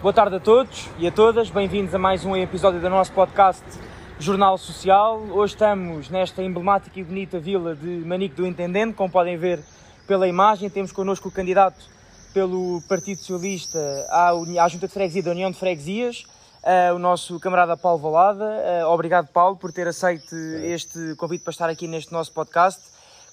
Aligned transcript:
Boa 0.00 0.12
tarde 0.12 0.36
a 0.36 0.40
todos 0.40 0.88
e 0.96 1.08
a 1.08 1.10
todas, 1.10 1.50
bem-vindos 1.50 1.92
a 1.92 1.98
mais 1.98 2.24
um 2.24 2.36
episódio 2.36 2.80
do 2.80 2.88
nosso 2.88 3.10
podcast 3.10 3.64
Jornal 4.20 4.56
Social. 4.56 5.18
Hoje 5.32 5.54
estamos 5.54 6.08
nesta 6.08 6.40
emblemática 6.40 7.00
e 7.00 7.02
bonita 7.02 7.40
vila 7.40 7.74
de 7.74 8.04
Manique 8.06 8.36
do 8.36 8.46
Intendente, 8.46 8.94
como 8.94 9.10
podem 9.10 9.36
ver 9.36 9.58
pela 10.06 10.28
imagem. 10.28 10.70
Temos 10.70 10.92
connosco 10.92 11.28
o 11.28 11.32
candidato 11.32 11.84
pelo 12.32 12.80
Partido 12.88 13.18
Socialista 13.18 13.80
à, 14.08 14.30
à 14.30 14.68
Junta 14.68 14.86
de 14.86 14.92
Freguesia 14.92 15.20
da 15.20 15.32
União 15.32 15.50
de 15.50 15.58
Freguesias, 15.58 16.24
eh, 16.62 16.92
o 16.92 16.98
nosso 17.00 17.40
camarada 17.40 17.76
Paulo 17.76 17.98
Valada. 17.98 18.44
Eh, 18.44 18.84
obrigado, 18.86 19.26
Paulo, 19.26 19.56
por 19.56 19.72
ter 19.72 19.88
aceito 19.88 20.32
este 20.62 21.16
convite 21.16 21.42
para 21.42 21.50
estar 21.50 21.68
aqui 21.68 21.88
neste 21.88 22.12
nosso 22.12 22.32
podcast. 22.32 22.80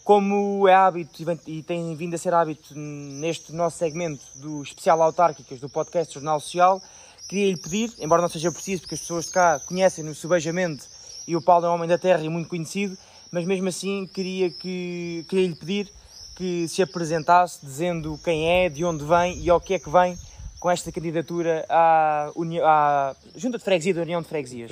Como 0.05 0.67
é 0.67 0.75
hábito 0.75 1.23
e 1.47 1.63
tem 1.63 1.95
vindo 1.95 2.13
a 2.13 2.17
ser 2.19 2.31
hábito 2.31 2.75
neste 2.75 3.51
nosso 3.51 3.79
segmento 3.79 4.23
do 4.35 4.61
especial 4.61 5.01
autárquicas 5.01 5.59
do 5.59 5.67
podcast 5.67 6.13
Jornal 6.13 6.39
Social, 6.39 6.79
queria 7.27 7.49
lhe 7.51 7.57
pedir, 7.57 7.91
embora 7.97 8.21
não 8.21 8.29
seja 8.29 8.51
preciso, 8.51 8.83
porque 8.83 8.93
as 8.93 9.01
pessoas 9.01 9.25
de 9.25 9.31
cá 9.31 9.59
conhecem-no 9.65 10.13
subejamente 10.13 10.83
e 11.27 11.35
o 11.35 11.41
Paulo 11.41 11.65
é 11.65 11.69
um 11.69 11.73
homem 11.73 11.89
da 11.89 11.97
terra 11.97 12.23
e 12.23 12.29
muito 12.29 12.47
conhecido, 12.47 12.95
mas 13.31 13.45
mesmo 13.45 13.67
assim 13.67 14.05
queria, 14.05 14.51
que, 14.51 15.25
queria 15.27 15.47
lhe 15.47 15.55
pedir 15.55 15.91
que 16.35 16.67
se 16.67 16.83
apresentasse 16.83 17.65
dizendo 17.65 18.19
quem 18.23 18.47
é, 18.47 18.69
de 18.69 18.85
onde 18.85 19.03
vem 19.03 19.39
e 19.39 19.49
ao 19.49 19.59
que 19.59 19.73
é 19.73 19.79
que 19.79 19.89
vem 19.89 20.15
com 20.59 20.69
esta 20.69 20.91
candidatura 20.91 21.65
à, 21.67 22.31
Uni- 22.35 22.61
à 22.61 23.15
Junta 23.35 23.57
de 23.57 23.63
Freguesia 23.63 23.95
da 23.95 24.03
União 24.03 24.21
de 24.21 24.27
Freguesias. 24.27 24.71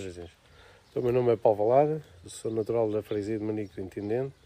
Então, 0.92 1.02
meu 1.02 1.12
nome 1.12 1.34
é 1.34 1.36
Paulo 1.36 1.68
Valada, 1.68 2.04
sou 2.28 2.52
natural 2.52 2.92
da 2.92 3.02
freguesia 3.02 3.40
de 3.40 3.44
Manico 3.44 3.74
do 3.74 3.82
Intendente 3.82 4.43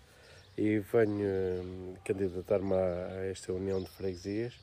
e 0.58 0.80
venho 0.80 1.64
hum, 1.64 1.96
candidatar-me 2.04 2.74
a, 2.74 3.26
esta 3.32 3.54
união 3.54 3.82
de 3.82 3.90
freguesias 3.90 4.54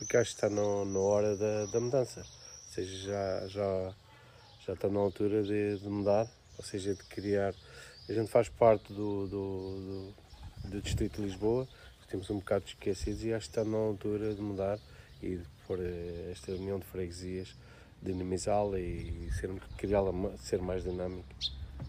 porque 0.00 0.16
acho 0.16 0.30
que 0.30 0.36
está 0.36 0.48
no- 0.48 0.84
na 0.86 0.98
hora 0.98 1.36
da, 1.36 1.66
da 1.66 1.78
mudança. 1.78 2.20
Ou 2.20 2.72
seja, 2.72 2.96
já, 3.06 3.46
já, 3.48 3.94
já 4.66 4.72
está 4.72 4.88
na 4.88 4.98
altura 4.98 5.42
de, 5.42 5.76
de 5.78 5.88
mudar, 5.88 6.26
ou 6.56 6.64
seja, 6.64 6.94
de 6.94 7.02
criar. 7.04 7.54
A 8.08 8.12
gente 8.12 8.30
faz 8.30 8.48
parte 8.48 8.92
do, 8.94 9.26
do, 9.28 10.14
do, 10.64 10.70
do 10.70 10.80
Distrito 10.80 11.20
de 11.20 11.28
Lisboa, 11.28 11.68
temos 12.08 12.30
um 12.30 12.38
bocado 12.38 12.64
esquecidos 12.66 13.22
e 13.24 13.32
acho 13.32 13.46
que 13.50 13.58
está 13.58 13.64
na 13.64 13.76
altura 13.76 14.34
de 14.34 14.40
mudar 14.40 14.78
e 15.22 15.36
de 15.36 15.44
pôr 15.66 15.78
eh, 15.80 16.30
esta 16.32 16.50
união 16.52 16.78
de 16.78 16.84
freguesias 16.86 17.54
dinamizá-la 18.02 18.80
e 18.80 19.30
ser, 19.38 19.50
criá-la 19.76 20.12
ser 20.38 20.60
mais 20.62 20.82
dinâmica. 20.82 21.28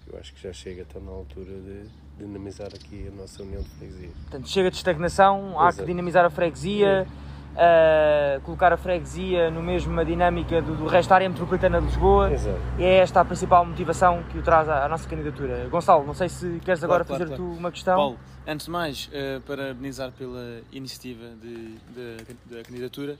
Eu 0.05 0.19
acho 0.19 0.33
que 0.33 0.41
já 0.43 0.51
chega, 0.51 0.81
está 0.83 0.99
na 0.99 1.11
altura 1.11 1.53
de 1.53 1.89
dinamizar 2.25 2.67
aqui 2.67 3.07
a 3.07 3.21
nossa 3.21 3.41
união 3.43 3.61
de 3.61 3.69
freguesias. 3.69 4.11
Portanto, 4.23 4.47
chega 4.49 4.69
de 4.71 4.77
estagnação, 4.77 5.59
há 5.59 5.67
que 5.67 5.75
Exato. 5.75 5.87
dinamizar 5.87 6.25
a 6.25 6.29
freguesia, 6.29 7.07
ah, 7.55 8.39
colocar 8.43 8.71
a 8.73 8.77
freguesia 8.77 9.49
no 9.51 9.61
mesmo 9.61 10.03
dinâmica 10.05 10.61
do, 10.61 10.75
do 10.75 10.87
resto 10.87 11.09
da 11.09 11.15
área 11.15 11.29
metropolitana 11.29 11.79
de 11.79 11.87
Lisboa. 11.87 12.31
Exato. 12.31 12.59
E 12.77 12.83
é 12.83 12.97
esta 12.97 13.21
a 13.21 13.25
principal 13.25 13.65
motivação 13.65 14.23
que 14.31 14.37
o 14.37 14.41
traz 14.41 14.67
à, 14.69 14.85
à 14.85 14.87
nossa 14.89 15.07
candidatura. 15.07 15.67
Gonçalo, 15.69 16.05
não 16.05 16.13
sei 16.13 16.29
se 16.29 16.59
queres 16.63 16.83
agora 16.83 17.03
claro, 17.03 17.23
fazer 17.25 17.35
claro. 17.35 17.51
tu 17.53 17.57
uma 17.57 17.71
questão. 17.71 17.95
Paulo, 17.95 18.19
antes 18.47 18.65
de 18.65 18.71
mais, 18.71 19.09
eh, 19.13 19.39
parabenizar 19.45 20.11
pela 20.11 20.61
iniciativa 20.71 21.25
de- 21.41 21.75
de- 21.93 22.55
da 22.55 22.63
candidatura, 22.63 23.13
eh, 23.13 23.17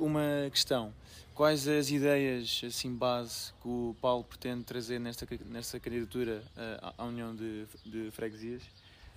uma 0.00 0.48
questão. 0.50 0.92
Quais 1.34 1.66
as 1.66 1.90
ideias, 1.90 2.60
assim, 2.66 2.94
base 2.94 3.52
que 3.62 3.66
o 3.68 3.96
Paulo 4.00 4.22
pretende 4.22 4.64
trazer 4.64 4.98
nesta, 4.98 5.26
nesta 5.46 5.80
candidatura 5.80 6.42
eh, 6.56 6.78
à- 6.98 7.04
União 7.04 7.34
de, 7.34 7.64
de 7.86 8.10
Freguesias? 8.10 8.62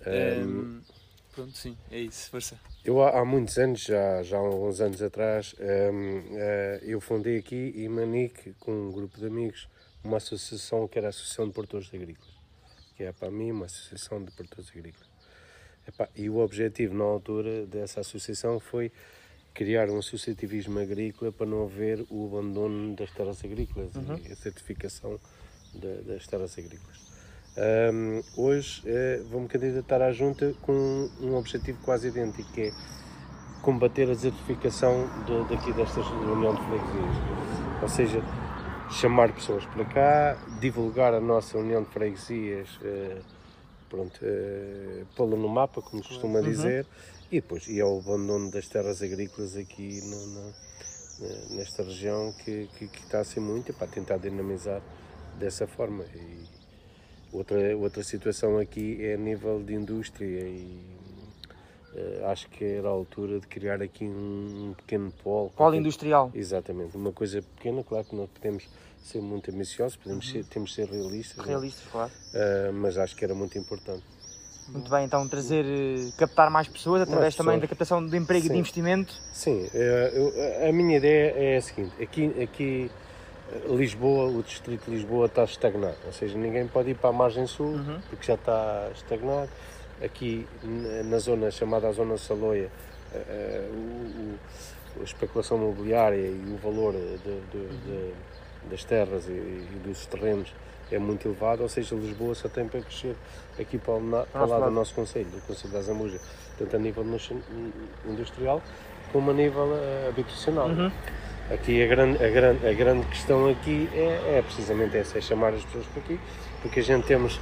Em, 0.06 0.80
pronto, 1.34 1.56
sim, 1.56 1.76
é 1.90 2.00
isso, 2.00 2.30
força. 2.30 2.58
Eu 2.82 3.02
há, 3.02 3.20
há 3.20 3.24
muitos 3.24 3.58
anos, 3.58 3.82
já, 3.82 4.22
já 4.22 4.38
há 4.38 4.42
uns 4.42 4.80
anos 4.80 5.02
atrás, 5.02 5.54
hum, 5.60 6.22
eh, 6.32 6.80
eu 6.84 7.00
fundei 7.02 7.36
aqui 7.36 7.74
em 7.76 7.88
Manique, 7.88 8.54
com 8.60 8.72
um 8.72 8.90
grupo 8.92 9.18
de 9.18 9.26
amigos, 9.26 9.68
uma 10.02 10.16
associação 10.16 10.88
que 10.88 10.96
era 10.98 11.08
a 11.08 11.10
Associação 11.10 11.46
de 11.46 11.52
Produtores 11.52 11.90
Agrícolas, 11.92 12.34
que 12.96 13.04
é 13.04 13.12
para 13.12 13.30
mim 13.30 13.50
uma 13.50 13.66
associação 13.66 14.24
de 14.24 14.30
produtores 14.32 14.70
agrícolas. 14.70 15.08
Epá, 15.86 16.08
e 16.16 16.30
o 16.30 16.38
objetivo 16.38 16.94
na 16.94 17.04
altura 17.04 17.66
dessa 17.66 18.00
associação 18.00 18.58
foi 18.58 18.90
criar 19.56 19.88
um 19.88 19.98
associativismo 19.98 20.78
agrícola 20.78 21.32
para 21.32 21.46
não 21.46 21.64
haver 21.64 22.04
o 22.10 22.26
abandono 22.26 22.94
das 22.94 23.10
terras 23.10 23.42
agrícolas 23.42 23.90
e 24.28 24.30
a 24.30 24.36
certificação 24.36 25.18
da- 25.74 26.02
das 26.12 26.26
terras 26.26 26.58
agrícolas. 26.58 27.00
Hum, 27.56 28.22
hoje 28.36 28.82
eh, 28.84 29.22
vou-me 29.30 29.48
candidatar 29.48 30.02
à 30.02 30.12
junta 30.12 30.54
com 30.60 31.08
um 31.22 31.34
objetivo 31.36 31.78
quase 31.82 32.08
idêntico, 32.08 32.52
que 32.52 32.64
é 32.64 32.72
combater 33.62 34.04
a 34.04 34.14
desertificação 34.14 35.08
de, 35.24 35.54
daqui 35.56 35.72
destas 35.72 36.06
União 36.06 36.54
de 36.54 36.60
Freguesias. 36.66 37.16
Ou 37.82 37.88
seja, 37.88 38.20
chamar 38.90 39.32
pessoas 39.32 39.64
para 39.64 39.84
cá, 39.86 40.36
divulgar 40.60 41.14
a 41.14 41.20
nossa 41.20 41.56
União 41.56 41.82
de 41.82 41.88
Freguesias, 41.88 42.68
eh, 42.84 43.22
pronto, 43.88 44.20
eh, 44.22 45.04
pô-la 45.16 45.36
no 45.36 45.48
mapa, 45.48 45.80
como 45.80 46.02
se 46.02 46.10
costuma 46.10 46.40
dizer, 46.50 46.86
e 47.30 47.40
depois 47.40 47.66
e 47.68 47.80
ao 47.80 47.98
abandono 47.98 48.50
das 48.50 48.68
terras 48.68 49.02
agrícolas 49.02 49.56
aqui 49.56 50.00
no- 50.02 50.26
no- 50.26 50.54
ne- 51.20 51.56
nesta 51.56 51.82
região 51.82 52.32
que, 52.44 52.68
que, 52.78 52.88
que 52.88 53.00
está 53.02 53.20
a 53.20 53.24
ser 53.24 53.40
muito, 53.40 53.72
para 53.72 53.86
tentar 53.86 54.18
dinamizar 54.18 54.80
dessa 55.38 55.66
forma. 55.66 56.04
E 56.14 56.44
outra, 57.32 57.76
outra 57.76 58.02
situação 58.02 58.58
aqui 58.58 58.98
é 59.04 59.14
a 59.14 59.18
nível 59.18 59.62
de 59.62 59.74
indústria 59.74 60.26
e 60.40 60.80
eh, 61.94 62.22
acho 62.26 62.48
que 62.50 62.64
era 62.64 62.88
a 62.88 62.90
altura 62.90 63.40
de 63.40 63.46
criar 63.46 63.80
aqui 63.82 64.04
um, 64.04 64.74
pequeno 64.76 65.10
polo. 65.22 65.50
Polo 65.50 65.74
industrial. 65.74 66.30
Exatamente, 66.34 66.96
uma 66.96 67.12
coisa 67.12 67.42
pequena, 67.42 67.82
claro 67.82 68.04
que 68.04 68.14
não 68.14 68.26
podemos 68.26 68.68
ser 69.02 69.20
muito 69.22 69.50
ambiciosos, 69.50 69.96
podemos 69.96 70.28
ser, 70.28 70.44
temos 70.44 70.70
de 70.70 70.76
ser 70.76 70.88
realistas, 70.88 71.38
né? 71.38 71.44
Realistas, 71.46 71.84
claro. 71.90 72.12
Eh, 72.34 72.70
mas 72.72 72.98
acho 72.98 73.16
que 73.16 73.24
era 73.24 73.34
muito 73.34 73.56
importante. 73.56 74.02
Muito 74.68 74.90
bem, 74.90 75.04
então 75.04 75.26
trazer, 75.28 75.64
eh, 75.64 76.10
captar 76.16 76.50
mais 76.50 76.66
pessoas 76.66 77.02
através 77.02 77.24
Mais 77.26 77.36
também 77.36 77.54
pessoas. 77.54 77.62
da 77.62 77.68
captação 77.68 78.06
de 78.08 78.16
emprego 78.16 78.46
e 78.46 78.48
de 78.48 78.54
Sim. 78.54 78.58
investimento. 78.60 79.14
Sim, 79.32 79.68
eh, 79.72 80.12
eu- 80.14 80.68
a 80.68 80.72
minha 80.72 80.96
ideia 80.96 81.32
é 81.36 81.56
a 81.56 81.62
seguinte: 81.62 81.92
aqui, 82.02 82.42
aqui 82.42 82.90
eh, 83.52 83.62
Lisboa, 83.76 84.28
o 84.28 84.42
distrito 84.42 84.86
de 84.86 84.90
Lisboa 84.96 85.26
está 85.26 85.44
estagnado, 85.44 85.96
ou 86.04 86.12
seja, 86.12 86.36
ninguém 86.36 86.66
pode 86.66 86.90
ir 86.90 86.94
para 86.96 87.10
a 87.10 87.12
margem 87.12 87.46
sul 87.46 87.66
Uhum. 87.74 88.00
porque 88.10 88.26
já 88.26 88.34
está 88.34 88.90
estagnado. 88.94 89.48
Aqui 90.04 90.46
na 91.06 91.18
zona 91.18 91.50
chamada 91.50 91.88
a 91.88 91.92
Zona 91.92 92.18
Saloia, 92.18 92.68
eh, 93.14 93.22
eh, 93.28 93.68
o- 93.72 94.34
o- 94.98 95.00
a 95.00 95.04
especulação 95.04 95.56
imobiliária 95.58 96.16
e 96.26 96.52
o 96.52 96.56
valor 96.62 96.92
de- 96.92 97.18
de- 97.18 97.76
de- 97.78 98.14
das 98.70 98.84
terras 98.84 99.26
e, 99.28 99.30
e 99.32 99.80
dos 99.86 100.06
terrenos 100.06 100.52
é 100.90 100.98
muito 100.98 101.26
elevado, 101.26 101.62
ou 101.62 101.68
seja, 101.68 101.94
Lisboa 101.96 102.34
só 102.34 102.48
tem 102.48 102.66
para 102.68 102.80
crescer 102.80 103.16
aqui 103.58 103.76
para 103.78 103.94
o, 103.94 104.00
na- 104.00 104.22
para 104.24 104.40
lado 104.42 104.50
lado. 104.52 104.64
do 104.66 104.70
nosso 104.70 104.94
Conselho, 104.94 105.26
do 105.26 105.40
Conselho 105.46 105.72
da 105.72 105.82
Zambuja, 105.82 106.18
tanto 106.58 106.76
a 106.76 106.78
nível 106.78 107.04
industrial 108.08 108.62
como 109.12 109.30
a 109.30 109.34
nível 109.34 109.68
eh, 109.74 110.08
habitacional. 110.08 110.68
Uhum. 110.68 110.90
Aqui 111.52 111.82
a 111.82 111.86
grande, 111.86 112.24
a, 112.24 112.28
grande, 112.28 112.66
a 112.68 112.72
grande 112.72 113.06
questão 113.06 113.48
aqui 113.48 113.88
é, 113.94 114.38
é 114.38 114.42
precisamente 114.44 114.96
essa, 114.96 115.18
é 115.18 115.20
chamar 115.20 115.54
as 115.54 115.64
pessoas 115.64 115.86
para 115.86 116.02
aqui, 116.02 116.20
porque 116.60 116.80
a 116.80 116.82
gente 116.82 117.06
temos 117.06 117.40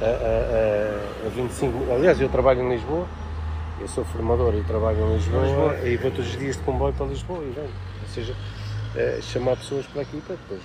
a, 0.00 0.04
a, 0.04 0.08
a, 0.08 1.26
a 1.26 1.30
25, 1.30 1.92
aliás 1.92 2.20
eu 2.20 2.28
trabalho 2.28 2.62
em 2.62 2.70
Lisboa, 2.70 3.06
eu 3.80 3.86
sou 3.88 4.04
formador 4.04 4.54
e 4.54 4.62
trabalho 4.64 4.98
em 4.98 5.14
Lisboa, 5.16 5.44
Lisboa. 5.44 5.88
e 5.88 5.96
vou 5.96 6.10
todos 6.10 6.28
os 6.30 6.38
dias 6.38 6.56
de 6.56 6.62
comboio 6.62 6.92
para 6.94 7.06
Lisboa 7.06 7.38
e 7.44 7.50
venho. 7.50 7.70
Ou 8.02 8.08
seja, 8.08 8.34
eh, 8.96 9.20
chamar 9.22 9.56
pessoas 9.56 9.86
para 9.86 10.02
aqui 10.02 10.20
para 10.20 10.36
depois 10.36 10.62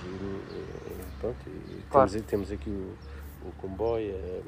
pronto, 1.19 1.38
e 1.47 1.81
Claro. 1.90 2.09
temos, 2.09 2.25
temos 2.28 2.52
aqui 2.52 2.69
o, 2.69 2.96
o 3.47 3.52
comboio 3.58 4.12
eh, 4.14 4.42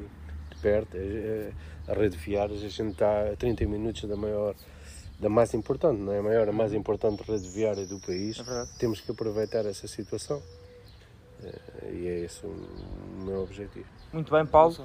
de 0.49 0.61
perto, 0.61 0.95
eh, 0.95 1.51
a 1.87 1.93
rede 1.93 2.17
viárias, 2.17 2.63
a 2.63 2.69
gente 2.69 2.91
está 2.93 3.31
a 3.31 3.35
30 3.35 3.65
minutos 3.65 4.03
da 4.07 4.15
maior, 4.15 4.55
da 5.19 5.29
mais 5.29 5.53
importante, 5.53 5.99
não 5.99 6.13
é 6.13 6.19
a 6.19 6.23
maior, 6.23 6.47
a 6.49 6.51
mais 6.51 6.73
importante 6.73 7.21
rede 7.23 7.47
viária 7.49 7.85
do 7.85 7.99
país. 7.99 8.39
É. 8.39 8.65
Temos 8.79 9.01
que 9.01 9.11
aproveitar 9.11 9.65
essa 9.65 9.87
situação 9.87 10.41
e 11.91 12.07
é 12.07 12.19
esse 12.19 12.45
o 12.45 12.55
meu 13.25 13.43
objetivo. 13.43 13.85
Muito 14.11 14.31
bem, 14.31 14.45
Paulo. 14.45 14.75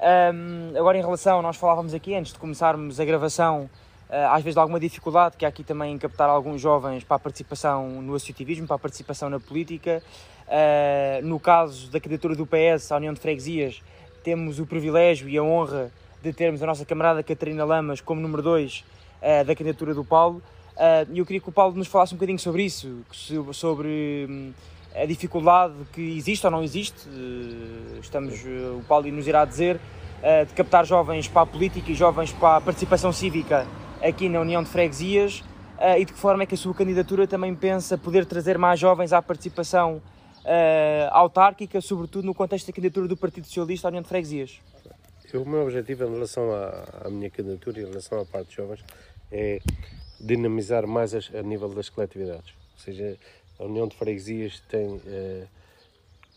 Ahm, 0.00 0.76
agora, 0.76 0.98
em 0.98 1.00
relação, 1.00 1.40
nós 1.40 1.56
falávamos 1.56 1.94
aqui 1.94 2.14
antes 2.14 2.32
de 2.32 2.38
começarmos 2.38 3.00
a 3.00 3.04
gravação, 3.04 3.70
às 4.30 4.42
vezes 4.42 4.54
de 4.54 4.60
alguma 4.60 4.78
dificuldade 4.78 5.38
que 5.38 5.46
há 5.46 5.48
aqui 5.48 5.64
também 5.64 5.94
em 5.94 5.98
captar 5.98 6.28
alguns 6.28 6.60
jovens 6.60 7.02
para 7.02 7.16
a 7.16 7.18
participação 7.18 8.02
no 8.02 8.14
associativismo, 8.14 8.66
para 8.66 8.76
a 8.76 8.78
participação 8.78 9.30
na 9.30 9.40
política. 9.40 10.02
Ah, 10.46 11.20
no 11.22 11.40
caso 11.40 11.90
da 11.90 11.98
candidatura 11.98 12.36
do 12.36 12.46
PS 12.46 12.92
à 12.92 12.96
União 12.96 13.14
de 13.14 13.20
Freguesias, 13.20 13.82
temos 14.22 14.58
o 14.58 14.66
privilégio 14.66 15.28
e 15.30 15.38
a 15.38 15.42
honra 15.42 15.90
de 16.22 16.30
termos 16.30 16.62
a 16.62 16.66
nossa 16.66 16.84
camarada 16.84 17.22
Catarina 17.22 17.64
Lamas 17.64 18.02
como 18.02 18.20
número 18.20 18.42
2 18.42 18.84
da 19.46 19.54
candidatura 19.54 19.94
do 19.94 20.04
Paulo. 20.04 20.42
Ah, 20.76 21.06
E 21.10 21.18
eu 21.18 21.24
queria 21.24 21.40
que 21.40 21.48
o 21.48 21.52
Paulo 21.52 21.74
nos 21.74 21.88
falasse 21.88 22.12
um 22.12 22.18
bocadinho 22.18 22.38
sobre 22.38 22.64
isso, 22.64 23.04
sobre 23.54 24.26
hum, 24.28 24.52
a 24.94 25.06
dificuldade 25.06 25.72
que 25.90 26.18
existe 26.18 26.44
ou 26.44 26.52
não 26.52 26.62
existe, 26.62 27.08
estamos, 28.02 28.44
o 28.44 28.84
Paulo 28.86 29.10
nos 29.10 29.26
irá 29.26 29.42
dizer, 29.46 29.80
de 30.46 30.52
captar 30.52 30.84
jovens 30.84 31.26
para 31.26 31.42
a 31.42 31.46
política 31.46 31.90
e 31.90 31.94
jovens 31.94 32.30
para 32.30 32.58
a 32.58 32.60
participação 32.60 33.10
cívica 33.10 33.66
aqui 34.02 34.28
na 34.28 34.40
União 34.40 34.62
de 34.62 34.68
Freguesias. 34.68 35.40
uh, 35.78 35.98
e 35.98 36.04
de 36.04 36.12
que 36.12 36.18
forma 36.18 36.42
é 36.42 36.46
que 36.46 36.54
a 36.54 36.58
sua 36.58 36.74
candidatura 36.74 37.26
também 37.26 37.54
pensa 37.54 37.96
poder 37.96 38.26
trazer 38.26 38.58
mais 38.58 38.78
jovens 38.78 39.12
à 39.12 39.20
participação 39.22 39.96
uh, 40.44 41.08
autárquica, 41.10 41.80
sobretudo 41.80 42.24
no 42.24 42.34
contexto 42.34 42.66
da 42.66 42.72
candidatura 42.72 43.08
do 43.08 43.16
Partido 43.16 43.46
Socialista 43.46 43.88
à 43.88 43.90
União 43.90 44.02
de 44.02 44.08
Freguesias? 44.08 44.60
O 45.34 45.48
meu 45.48 45.62
objetivo 45.62 46.04
em 46.04 46.12
relação 46.12 46.52
à, 46.52 47.06
à 47.06 47.10
minha 47.10 47.30
candidatura 47.30 47.80
e 47.80 47.82
em 47.84 47.86
relação 47.86 48.20
à 48.20 48.24
parte 48.24 48.50
de 48.50 48.56
jovens 48.56 48.84
é 49.30 49.60
dinamizar 50.20 50.86
mais 50.86 51.14
as, 51.14 51.34
a 51.34 51.42
nível 51.42 51.70
das 51.70 51.88
coletividades. 51.88 52.52
Ou 52.74 52.78
seja, 52.78 53.16
a 53.58 53.64
União 53.64 53.88
de 53.88 53.96
Freguesias 53.96 54.60
tem 54.68 54.86
uh, 54.86 55.48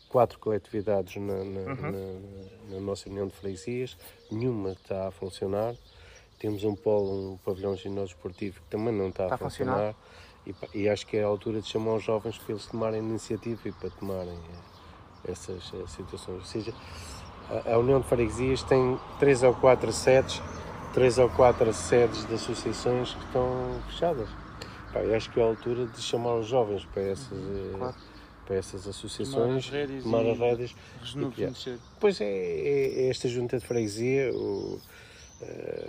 quatro 0.08 0.38
coletividades 0.38 1.16
na, 1.16 1.44
na, 1.44 1.60
uhum. 1.60 1.76
na, 2.70 2.74
na, 2.74 2.80
nossa 2.80 3.08
União 3.08 3.26
de 3.26 3.34
Freguesias, 3.34 3.96
nenhuma 4.30 4.72
está 4.72 5.08
a 5.08 5.10
funcionar. 5.10 5.74
Temos 6.38 6.64
um 6.64 6.74
polo, 6.74 7.32
um 7.32 7.36
pavilhão 7.38 7.76
ginásio 7.76 8.14
esportivo 8.14 8.60
que 8.60 8.68
também 8.68 8.92
não 8.92 9.08
está, 9.08 9.24
está 9.24 9.34
a 9.34 9.38
funcionar. 9.38 9.94
funcionar. 10.44 10.66
E, 10.74 10.82
e, 10.82 10.88
acho 10.88 11.06
que 11.06 11.16
é 11.16 11.24
a 11.24 11.26
altura 11.26 11.60
de 11.60 11.66
chamar 11.66 11.94
os 11.94 12.04
jovens 12.04 12.38
para 12.38 12.52
eles 12.52 12.66
tomarem 12.66 13.00
iniciativa 13.00 13.68
e 13.68 13.72
para 13.72 13.90
tomarem 13.90 14.34
uh, 14.34 15.30
essas 15.30 15.72
uh, 15.72 15.88
situações. 15.88 16.38
Ou 16.38 16.44
seja, 16.44 16.72
a, 17.50 17.72
a 17.72 17.78
União 17.78 18.00
de 18.00 18.06
Freguesias 18.06 18.62
tem 18.62 18.98
três 19.18 19.42
ou 19.42 19.54
quatro 19.54 19.92
sedes, 19.92 20.40
três 20.92 21.18
ou 21.18 21.28
quatro 21.30 21.72
sedes 21.72 22.26
de 22.26 22.34
associações 22.34 23.12
que 23.14 23.24
estão 23.24 23.80
fechadas. 23.88 24.28
Pá, 24.92 25.00
acho 25.14 25.30
que 25.30 25.38
é 25.38 25.42
a 25.42 25.46
altura 25.46 25.86
de 25.86 26.00
chamar 26.00 26.36
os 26.36 26.46
jovens 26.46 26.84
para 26.86 27.02
essas, 27.02 27.32
eh, 27.32 27.76
claro. 27.76 27.94
para 28.46 28.56
essas 28.56 28.88
associações, 28.88 29.66
tomar 30.02 30.20
as 30.20 30.38
rédeas. 30.38 30.74
Pois 32.00 32.20
é, 32.20 32.24
é, 32.24 33.04
é, 33.04 33.08
esta 33.08 33.28
junta 33.28 33.58
de 33.58 33.66
freguesia, 33.66 34.32
o, 34.32 34.80
eh, 34.80 35.06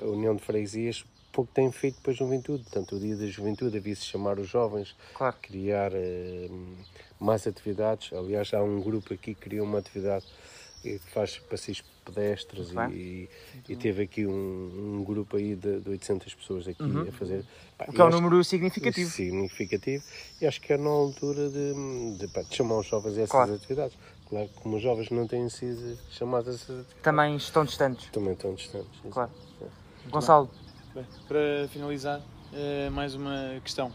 a 0.01 0.05
União 0.05 0.35
de 0.35 0.41
Freguesias, 0.43 1.05
pouco 1.31 1.51
tem 1.53 1.71
feito 1.71 2.01
para 2.01 2.11
a 2.11 2.15
juventude. 2.15 2.63
Portanto, 2.63 2.95
o 2.95 2.99
dia 2.99 3.15
da 3.15 3.27
juventude 3.27 3.77
havia-se 3.77 4.05
chamar 4.05 4.39
os 4.39 4.47
jovens, 4.47 4.95
claro. 5.13 5.35
criar 5.41 5.91
uh, 5.93 6.77
mais 7.19 7.45
atividades. 7.45 8.11
Aliás, 8.13 8.53
há 8.53 8.63
um 8.63 8.81
grupo 8.81 9.13
aqui 9.13 9.35
que 9.35 9.41
criou 9.41 9.65
uma 9.65 9.79
atividade 9.79 10.25
que 10.81 10.99
faz 11.11 11.37
passeios 11.37 11.83
pedestres 12.05 12.69
e, 12.93 13.29
e, 13.67 13.75
teve 13.75 14.03
aqui 14.03 14.25
um, 14.25 14.99
um, 14.99 15.03
grupo 15.03 15.35
aí 15.35 15.55
de, 15.55 15.81
de 15.81 15.89
800 15.89 16.33
pessoas 16.35 16.67
aqui 16.67 16.81
uhum. 16.81 17.01
a 17.01 17.11
fazer. 17.11 17.43
Pá, 17.77 17.85
o 17.87 17.93
que 17.93 17.99
é 17.99 18.05
um 18.05 18.09
número 18.09 18.43
significativo. 18.43 19.09
Significativo. 19.09 20.03
E 20.39 20.47
acho 20.47 20.61
que 20.61 20.71
é 20.71 20.77
na 20.77 20.89
altura 20.89 21.49
de, 21.49 22.17
de, 22.17 22.27
pá, 22.29 22.43
de 22.43 22.55
chamar 22.55 22.79
os 22.79 22.85
jovens 22.85 23.17
a 23.17 23.21
essas 23.21 23.31
claro. 23.31 23.53
atividades. 23.53 23.97
Claro, 24.29 24.49
como 24.61 24.75
os 24.75 24.81
jovens 24.81 25.09
não 25.09 25.25
têm 25.25 25.47
sido 25.49 25.97
chamados 26.09 26.69
a. 26.69 26.83
Também 27.01 27.35
estão 27.37 27.63
distantes. 27.63 28.09
Também 28.11 28.33
estão 28.33 28.53
distantes. 28.53 28.89
Claro. 29.09 29.31
É. 29.61 30.09
Gonçalo. 30.09 30.49
Bem, 30.93 31.05
para 31.27 31.67
finalizar, 31.69 32.19
uh, 32.19 32.91
mais 32.91 33.15
uma 33.15 33.59
questão. 33.63 33.87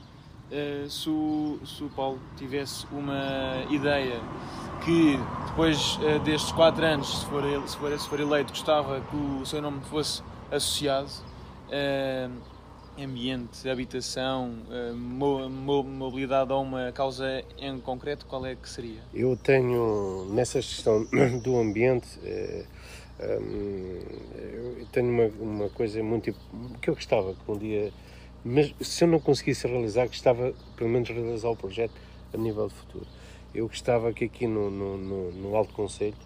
Uh, 0.51 0.89
se, 0.89 1.09
o, 1.09 1.61
se 1.67 1.85
o 1.85 1.89
Paulo 1.91 2.19
tivesse 2.37 2.87
uma 2.93 3.65
ideia 3.71 4.21
que 4.85 5.19
depois 5.49 5.97
uh, 5.97 6.19
destes 6.21 6.53
quatro 6.53 6.85
anos, 6.85 7.21
se 7.21 7.27
for, 7.27 7.43
se, 7.67 7.77
for, 7.77 7.99
se 7.99 8.09
for 8.09 8.21
eleito, 8.21 8.53
gostava 8.53 9.01
que 9.01 9.17
o 9.17 9.45
seu 9.45 9.61
nome 9.61 9.81
fosse 9.83 10.23
associado. 10.51 11.11
Ambiente, 12.99 13.69
habitação, 13.69 14.53
mo, 14.95 15.83
mobilidade 15.83 16.53
a 16.53 16.57
uma 16.57 16.93
causa 16.93 17.43
em 17.59 17.81
concreto, 17.81 18.27
qual 18.27 18.45
é 18.45 18.55
que 18.55 18.69
seria? 18.69 19.01
Eu 19.15 19.35
tenho, 19.35 20.27
nessa 20.31 20.59
questão 20.59 21.07
do 21.43 21.57
ambiente, 21.57 22.07
um, 23.23 23.99
eu 24.81 24.87
tenho 24.93 25.09
uma, 25.09 25.27
uma 25.41 25.69
coisa 25.71 26.03
muito. 26.03 26.35
que 26.81 26.91
eu 26.91 26.95
gostava 26.95 27.35
que 27.35 27.51
um 27.51 27.57
dia. 27.57 27.93
Mas 28.45 28.75
se 28.81 29.05
eu 29.05 29.09
não 29.09 29.21
conseguisse 29.21 29.67
realizar, 29.67 30.07
gostava 30.07 30.53
pelo 30.77 30.91
menos 30.91 31.09
realizar 31.09 31.49
o 31.49 31.57
projeto 31.57 31.95
a 32.35 32.37
nível 32.37 32.67
de 32.67 32.75
futuro. 32.75 33.07
Eu 33.55 33.69
gostava 33.69 34.13
que 34.13 34.25
aqui 34.25 34.47
no, 34.47 34.71
no, 34.71 34.97
no, 34.97 35.33
no 35.33 35.57
Alto 35.57 35.73
Conselho, 35.75 36.17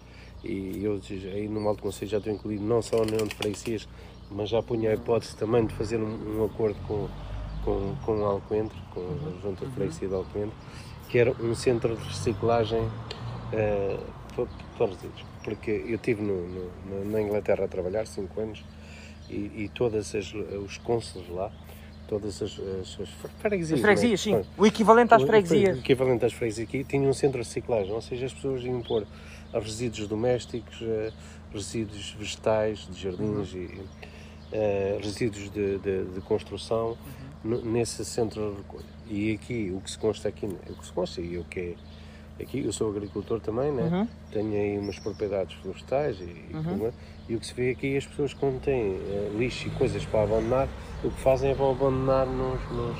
e 0.43 0.83
eu 0.83 0.99
aí 1.33 1.47
no 1.47 1.67
Alto 1.67 1.83
Conselho 1.83 2.09
já 2.09 2.17
estou 2.17 2.33
incluído 2.33 2.63
não 2.63 2.81
só 2.81 2.97
a 2.97 3.01
União 3.01 3.27
de 3.27 3.35
Freguesias, 3.35 3.87
mas 4.29 4.49
já 4.49 4.61
punha 4.61 4.91
a 4.91 4.93
hipótese 4.93 5.35
também 5.35 5.65
de 5.65 5.73
fazer 5.73 5.97
um, 5.97 6.39
um 6.39 6.45
acordo 6.45 6.79
com, 6.87 7.07
com, 7.63 7.95
com 8.05 8.25
Alcoentre, 8.25 8.77
com 8.93 9.01
a 9.01 9.41
Junta 9.41 9.65
de 9.65 9.71
Freguesia 9.73 10.07
de 10.07 10.15
Alcoentre, 10.15 10.55
que 11.09 11.17
era 11.17 11.31
um 11.31 11.55
centro 11.55 11.95
de 11.95 12.03
reciclagem 12.07 12.81
uh, 12.81 14.47
para, 14.77 14.87
resíduos. 14.87 15.25
Porque 15.43 15.71
eu 15.71 15.95
estive 15.95 16.21
no, 16.21 16.47
no, 16.47 17.05
na 17.05 17.21
Inglaterra 17.21 17.65
a 17.65 17.67
trabalhar 17.67 18.05
5 18.05 18.39
anos 18.39 18.65
e, 19.29 19.63
e 19.63 19.71
todos 19.73 20.13
os 20.65 20.77
cônsules 20.79 21.29
lá 21.29 21.51
todas 22.07 22.41
as, 22.41 22.57
as, 22.57 22.99
as 23.01 23.09
freguesias. 23.39 23.79
As 23.79 23.81
freguesias, 23.81 24.19
é? 24.21 24.23
sim. 24.23 24.49
O 24.57 24.65
equivalente 24.65 25.13
às 25.13 25.23
freguesias. 25.23 25.77
O 25.77 25.79
equivalente 25.81 26.25
às 26.25 26.33
freguesias 26.33 26.67
aqui 26.67 26.83
tinha 26.83 27.07
um 27.07 27.13
centro 27.13 27.41
de 27.41 27.47
reciclagem, 27.47 27.91
ou 27.91 28.01
seja, 28.01 28.25
as 28.25 28.33
pessoas 28.33 28.63
iam 28.63 28.81
pôr 28.81 29.05
resíduos 29.53 30.07
domésticos, 30.07 30.79
eh, 30.81 31.11
resíduos 31.53 32.15
vegetais, 32.17 32.87
de 32.89 33.01
jardins 33.01 33.53
uhum. 33.53 33.59
e 33.59 33.81
uh, 34.51 34.99
resíduos 35.01 35.49
de, 35.51 35.77
de, 35.79 36.05
de 36.05 36.21
construção 36.21 36.97
uhum. 37.43 37.61
nesse 37.63 38.03
centro 38.05 38.51
de 38.51 38.57
recolha. 38.57 38.97
E 39.09 39.33
aqui, 39.33 39.71
o 39.75 39.81
que 39.81 39.91
se 39.91 39.97
consta 39.97 40.29
aqui, 40.29 40.45
o 40.45 40.73
que 40.75 40.85
se 40.85 40.91
consta 40.91 41.21
e 41.21 41.37
o 41.37 41.43
que 41.45 41.59
é 42.39 42.43
aqui, 42.43 42.63
eu 42.63 42.71
sou 42.71 42.89
agricultor 42.89 43.39
também, 43.39 43.71
né? 43.71 43.83
Uhum. 43.83 44.07
tenho 44.31 44.53
aí 44.53 44.77
umas 44.77 44.99
propriedades 44.99 45.55
florestais 45.55 46.19
e, 46.19 46.55
uhum. 46.55 46.91
e, 47.27 47.35
o 47.35 47.39
que 47.39 47.47
se 47.47 47.53
vê 47.53 47.71
aqui, 47.71 47.97
as 47.97 48.05
pessoas 48.05 48.33
quando 48.33 48.61
têm 48.61 48.93
uh, 48.93 49.37
lixo 49.37 49.67
e 49.67 49.71
coisas 49.71 50.05
para 50.05 50.23
abandonar, 50.23 50.67
o 51.03 51.09
que 51.09 51.19
fazem 51.21 51.51
é 51.51 51.53
vão 51.53 51.71
abandonar 51.71 52.27
nos, 52.27 52.61
nos, 52.71 52.99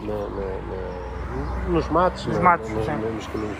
na, 0.00 0.28
na, 0.28 1.62
na, 1.62 1.68
nos 1.68 1.88
matos, 1.88 2.26
nos, 2.26 2.38
matos, 2.38 2.70
nos, 2.70 2.86
nos 2.86 3.26
caminhos. 3.26 3.58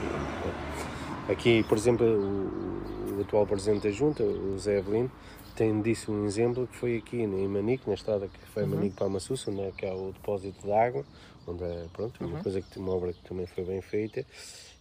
Aqui, 1.28 1.62
por 1.64 1.76
exemplo, 1.76 2.06
o, 2.06 3.18
o, 3.18 3.20
atual 3.20 3.46
presidente 3.46 3.82
da 3.82 3.90
Junta, 3.90 4.22
o 4.22 4.56
Zé 4.58 4.78
Avelino, 4.78 5.10
tem 5.56 5.80
disso 5.80 6.12
um 6.12 6.26
exemplo 6.26 6.66
que 6.66 6.76
foi 6.76 6.98
aqui 6.98 7.16
em 7.16 7.48
Manique, 7.48 7.88
na 7.88 7.94
estrada 7.94 8.28
que 8.28 8.38
foi 8.52 8.62
uhum. 8.64 8.70
Manique 8.70 8.96
para 8.96 9.08
Massussa, 9.08 9.50
né, 9.50 9.72
que 9.76 9.86
é 9.86 9.92
o 9.92 10.12
depósito 10.12 10.62
de 10.62 10.72
água, 10.72 11.04
onde 11.46 11.64
é 11.64 11.86
pronto, 11.92 12.22
uma 12.22 12.36
uhum. 12.36 12.42
coisa 12.42 12.60
que 12.60 12.78
uma 12.78 12.92
obra 12.92 13.12
que 13.12 13.22
também 13.22 13.46
foi 13.46 13.64
bem 13.64 13.80
feita 13.80 14.24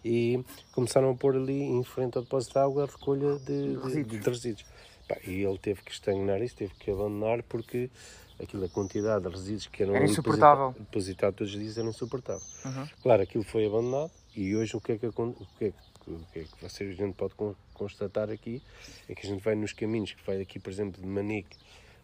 e 0.04 0.44
começaram 0.74 1.10
a 1.10 1.16
pôr 1.16 1.36
ali 1.36 1.64
em 1.64 1.84
frente 1.84 2.18
ao 2.18 2.24
depósito 2.24 2.54
de 2.54 2.60
água 2.60 2.84
a 2.84 2.88
recolha 2.88 3.40
de, 3.40 3.78
de, 3.78 4.04
de, 4.04 4.20
de 4.20 4.30
resíduos. 4.30 4.66
e 5.26 5.44
ele 5.44 5.58
teve 5.58 5.82
que 5.82 5.92
estagnar 5.92 6.42
isso, 6.42 6.56
teve 6.56 6.74
que 6.76 6.92
abandonar 6.92 7.42
porque 7.44 7.90
aquilo, 8.40 8.66
a 8.66 8.70
quantidade 8.70 9.24
de 9.24 9.32
resíduos 9.32 9.68
que 9.68 9.82
eram 9.82 9.96
era 9.96 10.06
depositados 10.06 11.38
todos 11.38 11.54
os 11.54 11.60
dias 11.60 11.78
era 11.78 11.88
insuportável. 11.88 12.46
Uhum. 12.66 12.88
Claro, 13.02 13.24
aquilo 13.24 13.44
foi 13.44 13.66
abandonado 13.66 14.12
e 14.36 14.56
hoje 14.56 14.76
o 14.76 14.82
que 14.82 14.92
é 14.92 14.98
que, 14.98 15.08
o 15.08 15.12
que, 15.58 15.66
é 15.66 15.72
que 15.72 15.96
o 16.08 16.20
que 16.32 16.40
é 16.40 16.44
que 16.44 16.62
vocês, 16.62 16.92
a 16.92 16.94
gente 16.94 17.16
pode 17.16 17.34
constatar 17.76 18.30
aqui 18.30 18.62
é 19.08 19.14
que 19.14 19.28
a 19.28 19.30
gente 19.30 19.44
vai 19.44 19.56
nos 19.56 19.74
caminhos 19.74 20.14
que 20.14 20.26
vai 20.26 20.42
aqui, 20.42 20.60
por 20.60 20.72
exemplo, 20.72 21.02
de 21.02 21.08
Manique 21.08 21.56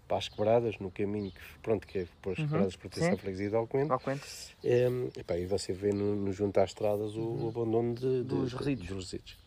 para 0.08 0.18
as 0.18 0.28
quebradas, 0.28 0.78
no 0.78 0.92
caminho 0.92 1.32
que, 1.32 1.40
pronto, 1.64 1.88
que 1.88 2.00
é 2.00 2.08
para 2.22 2.34
as 2.34 2.40
uhum. 2.40 2.48
quebradas 2.48 2.76
proteção 2.76 3.18
freguesia 3.18 3.50
de 3.50 3.56
Alcoente. 3.56 3.92
Alcoente. 3.92 4.24
É, 4.62 4.88
epá, 5.18 5.38
e 5.38 5.46
você 5.46 5.72
vê 5.72 5.94
no, 5.94 6.18
no 6.18 6.34
junto 6.34 6.60
às 6.60 6.72
estradas 6.72 7.16
o, 7.16 7.22
uhum. 7.22 7.46
o 7.46 7.50
abandono 7.50 7.96
de, 7.96 8.02
de, 8.02 8.24
dos, 8.24 8.54
resíduos. 8.54 8.90
dos 8.90 8.98
resíduos. 9.06 9.38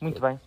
Muito 0.00 0.20
bem. 0.20 0.38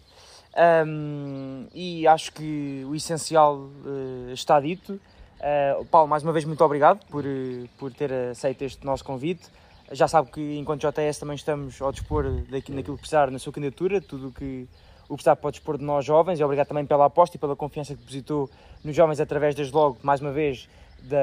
Um, 0.88 1.68
e 1.74 2.08
acho 2.08 2.32
que 2.32 2.84
o 2.88 2.96
essencial 2.96 3.58
uh, 3.58 4.32
está 4.32 4.60
dito. 4.60 4.94
Uh, 5.40 5.86
Paulo, 5.86 6.08
mais 6.08 6.24
uma 6.24 6.32
vez, 6.32 6.46
muito 6.46 6.64
obrigado 6.64 7.06
por, 7.08 7.26
uh, 7.26 7.70
por 7.78 7.94
ter 7.94 8.12
aceito 8.12 8.64
este 8.64 8.86
nosso 8.86 9.04
convite. 9.04 9.48
Já 9.92 10.08
sabe 10.08 10.32
que, 10.32 10.58
enquanto 10.58 10.82
JS, 10.82 11.20
também 11.20 11.36
estamos 11.36 11.82
ao 11.82 11.92
dispor 11.92 12.24
daqui, 12.50 12.72
naquilo 12.72 12.96
que 12.96 13.02
precisar 13.02 13.30
na 13.30 13.40
sua 13.40 13.54
candidatura, 13.54 14.02
tudo 14.02 14.30
o 14.30 14.32
que 14.32 14.68
o 15.10 15.16
precisar 15.16 15.36
pode 15.36 15.56
dispor 15.56 15.78
de 15.78 15.84
nós 15.84 16.06
jovens. 16.06 16.40
E 16.40 16.44
obrigado 16.44 16.68
também 16.68 16.86
pela 16.86 17.06
aposta 17.06 17.38
e 17.38 17.40
pela 17.40 17.56
confiança 17.56 17.94
que 17.94 18.00
depositou 18.00 18.50
nos 18.84 18.96
jovens 18.96 19.20
através, 19.20 19.56
desde 19.56 19.74
logo, 19.74 19.98
mais 20.04 20.22
uma 20.22 20.32
vez, 20.32 20.68
da, 21.02 21.18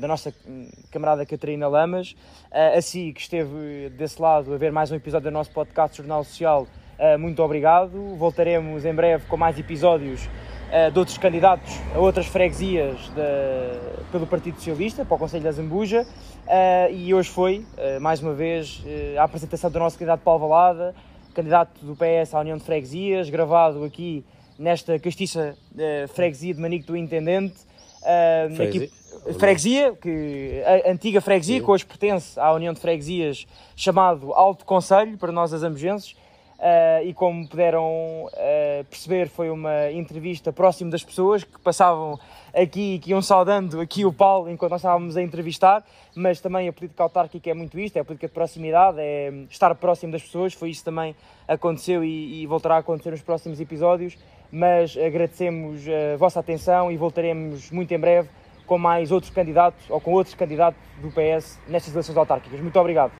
da, 0.00 0.08
nossa 0.08 0.34
camarada 0.90 1.24
Catarina 1.24 1.68
Lamas, 1.68 2.12
uh, 2.50 2.78
assim 2.78 3.12
que 3.12 3.20
esteve 3.20 3.90
desse 3.96 4.20
lado 4.20 4.52
a 4.52 4.56
ver 4.56 4.72
mais 4.72 4.90
um 4.90 4.94
episódio 4.94 5.30
do 5.30 5.32
nosso 5.32 5.50
podcast 5.50 5.96
Jornal 5.96 6.24
Social, 6.24 6.66
uh, 6.98 7.18
muito 7.18 7.42
obrigado. 7.42 8.16
Voltaremos 8.16 8.84
em 8.84 8.94
breve 8.94 9.26
com 9.26 9.36
mais 9.36 9.58
episódios 9.58 10.26
uh, 10.26 10.90
de 10.90 10.98
outros 10.98 11.18
candidatos 11.18 11.72
a 11.94 11.98
outras 11.98 12.26
freguesias 12.26 12.98
de, 13.10 14.10
pelo 14.10 14.26
Partido 14.26 14.56
Socialista, 14.56 15.04
para 15.04 15.14
o 15.14 15.18
Conselho 15.18 15.44
da 15.44 15.52
Zambuja, 15.52 16.06
e 16.90 17.14
hoje 17.14 17.30
foi, 17.30 17.64
mais 18.00 18.20
uma 18.20 18.32
vez, 18.34 18.82
a 19.16 19.22
apresentação 19.22 19.70
do 19.70 19.78
nosso 19.78 19.96
candidato 19.96 20.20
Paulo 20.22 20.48
Valada, 20.48 20.92
candidato 21.40 21.84
do 21.84 21.96
PS 21.96 22.34
à 22.34 22.40
União 22.40 22.58
de 22.58 22.64
Freguesias, 22.64 23.30
gravado 23.30 23.82
aqui 23.82 24.22
nesta 24.58 24.98
castiça 24.98 25.56
freguesia 26.12 26.52
de 26.52 26.60
Manico 26.60 26.88
do 26.88 26.96
Intendente, 26.96 27.70
Uh, 28.00 28.56
freguesia. 28.56 28.86
Aqui, 28.86 29.34
freguesia, 29.38 29.92
que, 29.92 30.62
a 30.64 30.90
antiga 30.90 31.20
freguesia, 31.20 31.58
Sim. 31.58 31.64
que 31.64 31.70
hoje 31.70 31.84
pertence 31.84 32.40
à 32.40 32.50
União 32.52 32.72
de 32.72 32.80
Freguesias, 32.80 33.46
chamado 33.76 34.32
Alto 34.32 34.64
Conselho, 34.64 35.18
para 35.18 35.30
nós 35.30 35.52
as 35.52 35.62
ambugenses. 35.62 36.16
Uh, 36.60 37.06
e 37.06 37.14
como 37.14 37.48
puderam 37.48 38.26
uh, 38.26 38.84
perceber, 38.84 39.30
foi 39.30 39.48
uma 39.48 39.90
entrevista 39.90 40.52
próximo 40.52 40.90
das 40.90 41.02
pessoas 41.02 41.42
que 41.42 41.58
passavam 41.58 42.20
aqui 42.54 42.96
e 42.96 42.98
que 42.98 43.12
iam 43.12 43.22
saudando 43.22 43.80
aqui 43.80 44.04
o 44.04 44.12
Paulo 44.12 44.50
enquanto 44.50 44.72
nós 44.72 44.82
estávamos 44.82 45.16
a 45.16 45.22
entrevistar, 45.22 45.82
mas 46.14 46.38
também 46.38 46.68
a 46.68 46.72
política 46.72 47.02
autárquica 47.02 47.48
é 47.48 47.54
muito 47.54 47.80
isto, 47.80 47.96
é 47.96 48.00
a 48.00 48.04
política 48.04 48.28
de 48.28 48.34
proximidade, 48.34 48.98
é 49.00 49.32
estar 49.48 49.74
próximo 49.74 50.12
das 50.12 50.22
pessoas, 50.22 50.52
foi 50.52 50.68
isso 50.68 50.84
também 50.84 51.16
aconteceu 51.48 52.04
e, 52.04 52.42
e 52.42 52.46
voltará 52.46 52.76
a 52.76 52.78
acontecer 52.80 53.12
nos 53.12 53.22
próximos 53.22 53.58
episódios, 53.58 54.18
mas 54.52 54.94
agradecemos 54.98 55.86
a 55.88 56.18
vossa 56.18 56.40
atenção 56.40 56.92
e 56.92 56.96
voltaremos 56.98 57.70
muito 57.70 57.94
em 57.94 57.98
breve 57.98 58.28
com 58.66 58.76
mais 58.76 59.10
outros 59.10 59.32
candidatos 59.32 59.88
ou 59.88 59.98
com 59.98 60.12
outros 60.12 60.34
candidatos 60.34 60.78
do 61.00 61.08
PS 61.08 61.58
nestas 61.66 61.94
eleições 61.94 62.18
autárquicas. 62.18 62.60
Muito 62.60 62.78
obrigado. 62.78 63.08